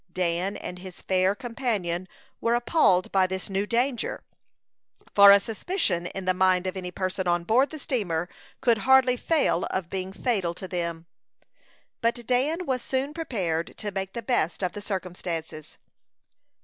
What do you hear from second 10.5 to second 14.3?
to them. But Dan was soon prepared to make the